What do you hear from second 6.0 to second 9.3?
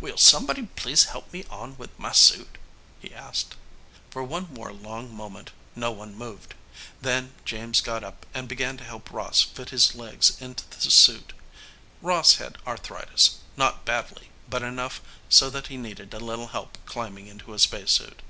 moved. Then James got up and began to help